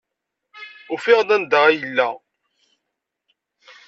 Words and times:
Ufiɣ-d 0.93 1.29
anda 1.35 1.59
ay 1.65 1.75
yella. 1.79 2.07